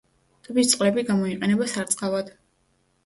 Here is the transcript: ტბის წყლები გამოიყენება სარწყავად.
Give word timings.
ტბის 0.47 0.71
წყლები 0.71 1.03
გამოიყენება 1.11 1.69
სარწყავად. 1.75 2.33